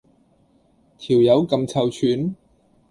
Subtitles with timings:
[0.97, 2.35] 條友咁臭串？